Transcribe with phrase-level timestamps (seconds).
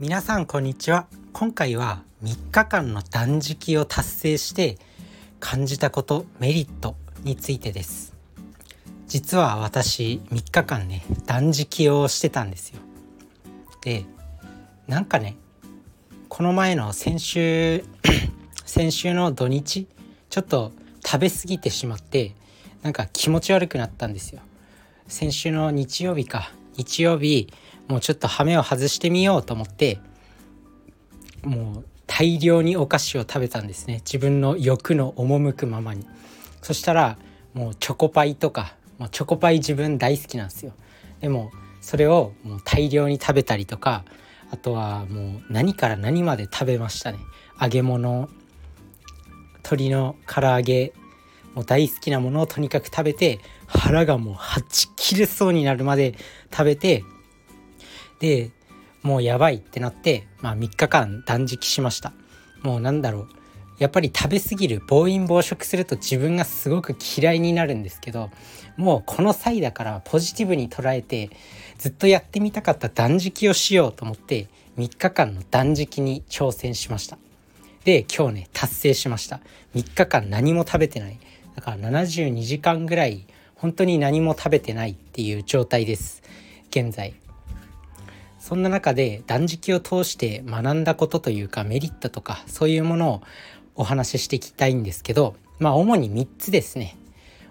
[0.00, 1.08] 皆さんこんにちは。
[1.34, 4.78] 今回は3日間の断食を達成して
[5.40, 8.14] 感じたことメリットについてです。
[9.08, 12.80] 実は私3日間ね断食をしてたんですよ。
[13.82, 14.06] で
[14.88, 15.36] なんかね
[16.30, 17.84] この前の先週
[18.64, 19.86] 先週の土日
[20.30, 20.72] ちょっと
[21.04, 22.34] 食べ過ぎてしまって
[22.80, 24.40] なんか気持ち悪くなったんですよ。
[25.08, 26.52] 先週の日曜日か。
[26.76, 27.52] 日曜日
[27.90, 29.98] もうちょっと羽目を外してみようと思って
[31.42, 33.94] もう大量にお菓子を食べたんですね。
[34.04, 36.06] 自分の欲の赴くままに。
[36.62, 37.18] そしたら
[37.52, 40.72] もうチョコパイとかもうチョコパイ自分大好きなんですよ。
[41.20, 44.04] でもそれをもう大量に食べたりとか
[44.52, 47.18] あとはもう何から何まで食べましたね。
[47.60, 48.28] 揚げ物
[49.64, 50.92] 鶏の唐揚げ
[51.54, 56.14] もう大好きなものをとにかく食べて腹がもうはち切れそうになるまで
[56.52, 57.02] 食べて
[58.20, 58.50] で
[59.02, 62.12] もうやばいってなって、まあ、3日間断食しました。
[62.62, 63.28] もうなんだろう。
[63.78, 68.28] やっぱり食べ過ぎる暴飲暴食すると自分がすごく嫌いになるんですけど
[68.76, 71.30] もうこの際だからポジティブに捉えて
[71.78, 77.16] ずっとやってみたかった断食をしようと思って3日間の断食に挑戦しました。
[77.84, 79.40] で今日ね達成しました。
[79.74, 81.18] 3日間何も食べてない。
[81.56, 86.22] だから72時間ぐらい本当に何も食べてないっていう状態です。
[86.68, 87.14] 現在。
[88.40, 93.22] そんな中で断食を通して学んだことというかメリットとかそういうものを
[93.76, 96.96] お話ししていきたいんですけどまあ主に3つですね。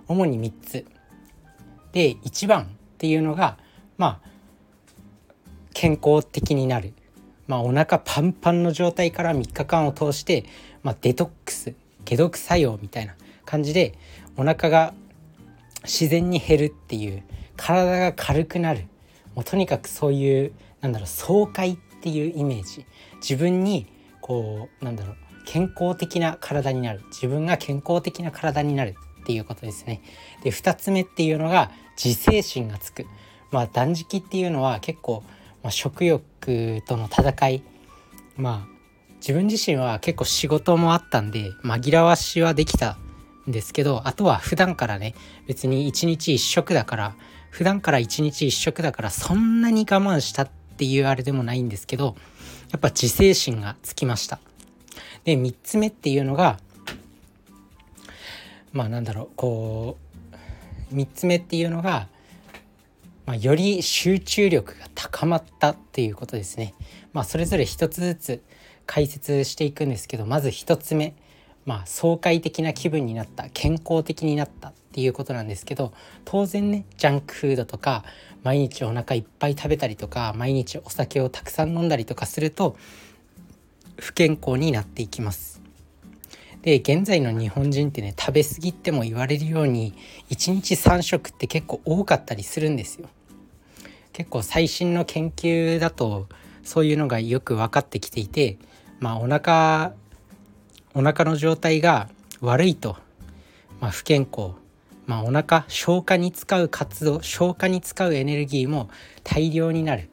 [0.07, 0.85] 主に3つ。
[1.91, 3.57] で1番っていうのが
[3.97, 4.29] まあ
[5.73, 6.93] 健康的になる。
[7.47, 10.45] まあお腹パンパンの状態から3日間を通して、
[10.81, 13.15] まあ、デトックス解毒作用みたいな
[13.45, 13.93] 感じで
[14.37, 14.93] お腹が
[15.83, 17.23] 自然に減るっていう
[17.57, 18.87] 体が軽くなる。
[19.35, 22.85] もうとにかくそういうなんだろう爽快っていうイメージ
[23.16, 23.88] 自分に
[24.22, 25.15] こうなんだろう
[25.45, 30.02] 健康的な体になる自分が健康的な体になるっていうことですね。
[30.43, 31.71] で2つ目っていうのが
[32.02, 33.05] 自制心がつく。
[33.52, 35.23] まあ断食っていうのは結構、
[35.64, 37.64] まあ、食欲との戦い
[38.37, 38.80] まあ
[39.20, 42.98] 自分自身は結構仕事もあったんで紛らわしはできた
[43.48, 45.15] んですけどあとは普段からね
[45.48, 47.15] 別に一日一食だから
[47.49, 52.15] 普段から一日一食だからそんなに我慢したってていうあれでもないんですけど
[52.71, 54.39] やっぱ自制心がつきました
[55.25, 56.57] で3つ目っていうのが
[58.71, 59.97] まあなんだろうこ
[60.91, 62.07] う3つ目っていうのが、
[63.25, 66.73] まあ、より集中力が高まったっていうことですね。
[67.11, 68.43] まあ、それぞれ一つずつ
[68.85, 71.13] 解説していくんですけどまず1つ目、
[71.65, 75.94] まあ、爽快的な気分になった健康的になったっていうことなんですけど
[76.26, 78.04] 当然ねジャンクフードとか
[78.44, 82.76] 毎日お腹いっぱい食べたりとか毎日お酒をたくさん飲んだりとかすると
[83.98, 85.61] 不健康になっていきます。
[86.61, 89.94] で現在の日本人ってね食べ過ぎっても言われるように
[90.30, 93.08] 1日3食って結構多かったりするんですよ。
[94.11, 96.27] 結構最新の研究だと
[96.64, 98.58] そういうのがよく分かってきていて
[99.00, 99.94] まあお腹
[100.94, 102.10] お腹の状態が
[102.42, 102.98] 悪いと、
[103.80, 104.54] まあ、不健康
[105.09, 108.92] まあ、お腹消化に使う活動消化に使うエネルギーも
[109.23, 110.08] 大量になる。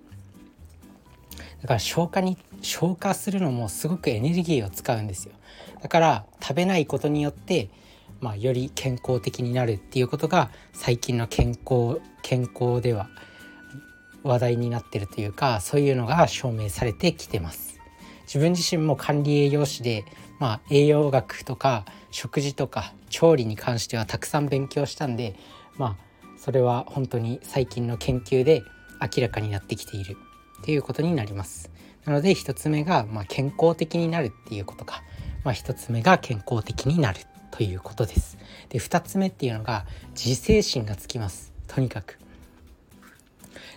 [1.61, 5.35] だから消化に消化するのもすごくエネルギーを使うんですよ。
[5.83, 7.69] だから食べないことによって
[8.23, 13.11] まあ、より健康的になるっていうことが最近の健康健康では
[14.23, 17.79] 話題になってるというかそういうのが証明されてきてます。
[18.23, 20.05] 自分自身も管理栄養士で、
[20.39, 25.35] まあ、栄養学とか食事とか調理に関してはたくさん勉強したんで
[25.77, 28.63] まあそれは本当に最近の研究で
[29.01, 30.17] 明らかになってきている
[30.61, 31.71] っていうことになります。
[32.05, 35.03] なので1つ目が、まあ、健康的になるっていうことか、
[35.43, 37.21] まあ、1つ目が健康的になる
[37.51, 38.39] ということです。
[38.69, 42.19] で2つ目っていうのが自制心がつきますとにかく。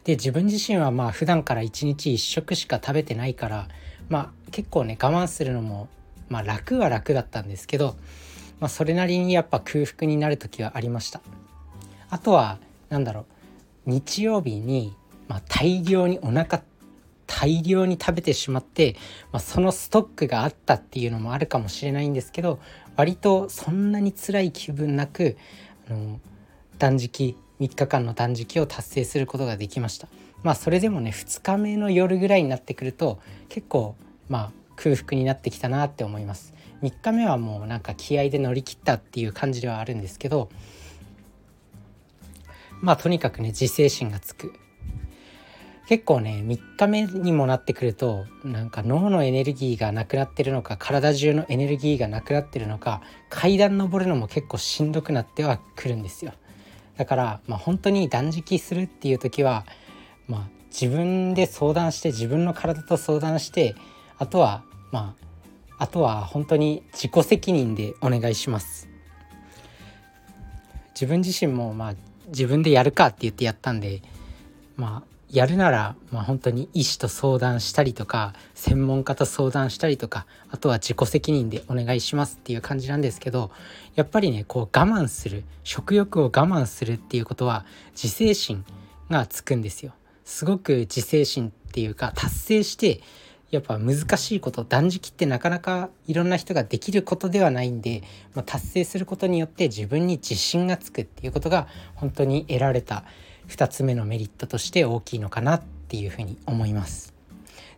[0.03, 3.67] で自分自身はまあ普段から1日1食しか食べてないから
[4.09, 5.87] まあ結構ね我慢するのも
[6.29, 7.95] まあ楽は楽だったんですけど
[8.59, 11.21] まあ、それなりにやっぱ空腹になる時はありました。
[12.09, 12.59] あとは
[12.89, 13.25] 何だろう
[13.85, 14.95] 日曜日に、
[15.27, 16.63] まあ、大量にお腹
[17.27, 18.95] 大量に食べてしまって、
[19.31, 22.59] まあ、そのストックがあったっていうのもあるかもしれないんですけど
[22.95, 25.37] 割とそんなに辛い気分なく
[25.87, 26.19] あの
[26.79, 30.07] 断食3日間の断食を達成することができました。
[30.41, 33.95] まあそれでもね2日目の夜ぐらいになってくると結構
[34.27, 36.53] まあ空腹になってきたなって思います。
[36.81, 40.49] 3日目はもうなんか気合で乗り切ったっていう感じではあるんですけど
[42.79, 44.53] まあとにかくね自制心がつく。
[45.87, 56.33] 結構ね3日目にもなってくるとなんか脳のエネルギーがなくなってるのか体中のエネルギーがなくなってるのか階段登るのも結構しんどくなってはくるんですよ。
[56.95, 59.65] だから、まあ、本当に断食するっていう時は、
[60.27, 63.73] まあ、自分で相談して自分の体と相談して
[64.19, 68.89] あとはまああとは本当に自己責任でお願いします
[70.93, 71.95] 自分自身もまあ
[72.27, 74.01] 自分でやるかって言ってやったんで
[74.75, 83.51] まあやるなら、まあ、本当に医師と相談したりとか専門家と相談したりとかあとは自己責任でお願いしますっていう感じなんですけど
[83.93, 88.65] やっぱりねこう我慢する食欲を我慢するっていうことは自制心
[89.09, 89.93] がつくんですよ。
[90.25, 93.01] すごく自制心っていうか達成して
[93.51, 98.03] やっぱ難しいこと断食ってなかなかいろんな人ができることではないんで、
[98.35, 103.03] まあ、達成することによって自分に自信がつくっていうことが本当に得られた
[103.47, 107.13] 2つ目のメリットとして大きいのかなっていうふうに思います。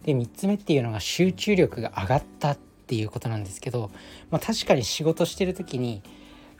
[0.03, 2.57] で3つ目っていうのが集中力が上がったっ
[2.87, 3.91] ていうことなんですけど、
[4.29, 6.01] まあ、確かに仕事してる時に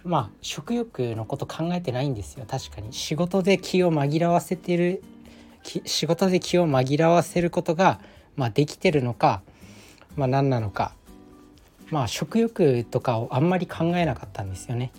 [0.03, 5.03] まあ食欲のこと考えてないんですよ確かに仕事で気を紛らわせてる
[5.63, 7.99] 仕事で気を紛らわせることが、
[8.35, 9.41] まあ、できてるのか、
[10.15, 10.93] まあ、何なのか
[11.91, 14.91] まあ食欲とかをあんまり考えなかったんですよね。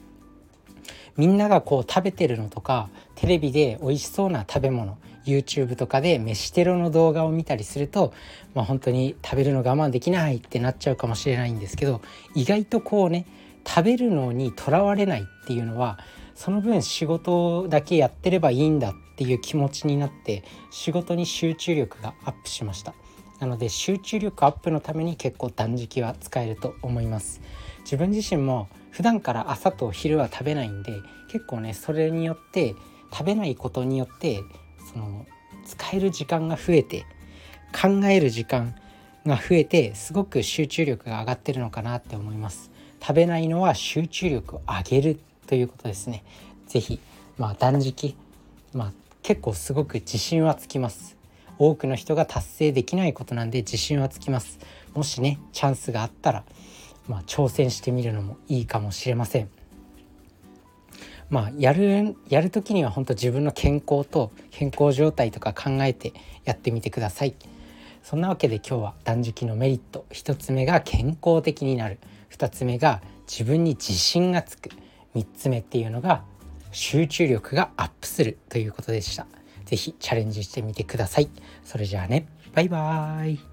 [1.17, 4.97] みんながこう食べてるのとかテレビで美味しそうな食べ物
[5.27, 8.15] YouTube とかで飯テロの動画を見たりすると、
[8.55, 12.01] まあ、本当に食べるの我慢できないってなっちゃうかもしれないんですけど
[12.35, 13.27] 意外とこうね
[13.67, 15.99] 食べるのにとらわれないっていうのは
[16.35, 22.95] その分仕事だけやってればいいんだっていう気持ちになって仕事に集中力がアップしました
[23.43, 27.41] なので集中力アップのために結構断食は使えると思います。
[27.81, 32.77] 自分自身も普段から朝と昼は食べないんで結構ねそれによって
[33.13, 34.45] 食べないことによって
[34.93, 35.27] その
[35.67, 37.05] 使える時間が増えて
[37.73, 38.77] 考える時間
[39.27, 42.71] が増えてすごく集中力が上がってるのかなって思います。
[43.01, 46.23] 食べないのは集中力を上げるということですね。
[46.69, 47.01] 是非
[47.39, 48.15] まあ断食
[48.73, 48.93] まあ
[49.25, 51.22] 結構すごく自信はつきます。
[51.59, 54.59] 多くの人が達成できないことなんで自信はつきます
[54.95, 56.45] もしねチャンスがあったら
[57.09, 59.51] まあ、挑戦してみるのもいいかもしれません。
[61.31, 66.13] まあ、やるやる時には本当自分の健康と健康状態とか考えて
[66.45, 67.35] やってみてください。
[68.03, 71.99] そんなわけで今日は断食のメリット1つ目が健康的になる
[72.31, 74.71] 2つ目が自分に自信がつく
[75.15, 76.25] 3つ目っていうのが
[76.73, 79.27] 集中力がアップするということでした。
[79.77, 81.29] 是非チャレンジしてみてください。
[81.65, 83.52] それじゃあねバイバーイ